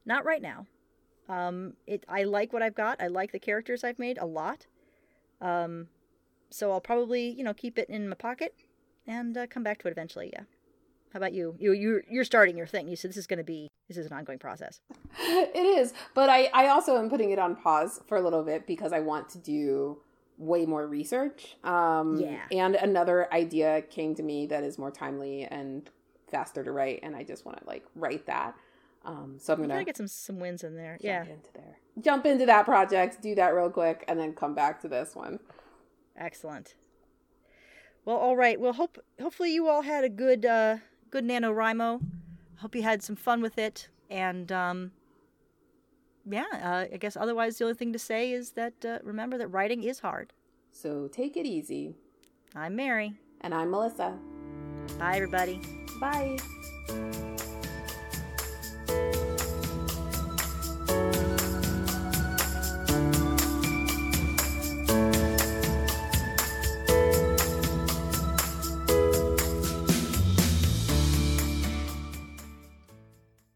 Not 0.07 0.25
right 0.25 0.43
now. 0.43 0.67
Um, 1.29 1.75
it 1.87 2.05
I 2.09 2.25
like 2.25 2.53
what 2.53 2.63
I've 2.63 2.75
got. 2.75 3.01
I 3.01 3.07
like 3.07 3.33
the 3.33 3.39
characters 3.39 3.83
I've 3.83 3.99
made 3.99 4.19
a 4.19 4.27
lot. 4.27 4.67
Um, 5.41 5.89
so 6.51 6.71
I'll 6.71 6.81
probably 6.81 7.31
you 7.31 7.43
know 7.43 7.55
keep 7.55 7.79
it 7.79 7.89
in 7.89 8.09
my 8.09 8.15
pocket 8.15 8.55
and 9.07 9.37
uh, 9.37 9.47
come 9.47 9.63
back 9.63 9.79
to 9.81 9.89
it 9.89 9.93
eventually. 9.93 10.31
Yeah. 10.33 10.43
How 11.15 11.19
about 11.19 11.33
you? 11.33 11.55
You 11.61 11.73
you 11.73 12.03
you're 12.11 12.25
starting 12.25 12.57
your 12.57 12.67
thing. 12.67 12.89
You 12.89 12.97
said 12.97 13.11
this 13.11 13.17
is 13.17 13.29
going 13.29 13.39
to 13.39 13.45
be 13.45 13.71
this 13.87 13.97
is 13.97 14.07
an 14.07 14.13
ongoing 14.13 14.41
process. 14.41 14.81
it 15.21 15.57
is, 15.57 15.95
but 16.13 16.29
I 16.29 16.51
I 16.53 16.67
also 16.67 16.99
am 16.99 17.09
putting 17.09 17.31
it 17.31 17.39
on 17.39 17.55
pause 17.55 18.01
for 18.09 18.19
a 18.19 18.21
little 18.21 18.43
bit 18.43 18.67
because 18.67 18.93
I 18.93 18.99
want 18.99 19.29
to 19.31 19.39
do 19.39 19.99
way 20.39 20.67
more 20.67 20.89
research. 20.89 21.57
Um, 21.63 22.17
yeah. 22.17 22.41
And 22.51 22.75
another 22.75 23.33
idea 23.33 23.83
came 23.83 24.17
to 24.17 24.25
me 24.25 24.47
that 24.47 24.65
is 24.65 24.77
more 24.77 24.91
timely 24.91 25.45
and 25.45 25.89
faster 26.33 26.65
to 26.65 26.73
write, 26.73 26.99
and 27.05 27.15
I 27.15 27.23
just 27.23 27.47
want 27.47 27.61
to 27.61 27.65
like 27.65 27.85
write 27.95 28.27
that. 28.27 28.57
Um, 29.05 29.37
so 29.39 29.53
I'm 29.53 29.61
gonna, 29.61 29.85
get 29.85 29.97
some 29.97 30.09
some 30.09 30.41
wins 30.41 30.65
in 30.65 30.75
there. 30.75 30.99
yeah. 31.01 31.23
Into 31.23 31.53
there. 31.55 31.79
Jump 32.01 32.27
into 32.27 32.45
that 32.47 32.65
project, 32.65 33.23
do 33.23 33.37
that 33.37 33.55
real 33.55 33.71
quick, 33.71 34.05
and 34.09 34.19
then 34.19 34.33
come 34.33 34.57
back 34.57 34.81
to 34.81 34.89
this 34.89 35.15
one. 35.15 35.39
Excellent. 36.17 36.75
Well, 38.05 38.17
all 38.17 38.37
right. 38.37 38.61
Well, 38.61 38.73
hope 38.73 38.99
hopefully 39.21 39.55
you 39.55 39.69
all 39.69 39.83
had 39.83 40.03
a 40.03 40.09
good 40.09 40.45
uh, 40.45 40.79
good 41.15 41.25
NaNoWriMo. 41.25 42.01
Hope 42.57 42.75
you 42.75 42.83
had 42.83 43.01
some 43.01 43.15
fun 43.15 43.41
with 43.41 43.57
it, 43.57 43.89
and 44.11 44.51
um, 44.51 44.91
yeah, 46.29 46.43
uh, 46.53 46.93
I 46.93 46.97
guess 46.97 47.17
otherwise 47.17 47.57
the 47.57 47.67
only 47.67 47.77
thing 47.77 47.93
to 47.93 48.01
say 48.01 48.33
is 48.33 48.51
that 48.53 48.85
uh, 48.85 48.99
remember 49.05 49.39
that 49.39 49.47
writing 49.47 49.85
is 49.85 50.01
hard. 50.01 50.33
So 50.73 51.07
take 51.07 51.37
it 51.37 51.47
easy. 51.47 51.95
I'm 52.57 52.75
Mary. 52.75 53.15
And 53.43 53.55
I'm 53.55 53.71
Melissa. 53.71 54.19
Bye, 54.99 55.15
everybody. 55.15 55.61
Bye. 56.01 56.37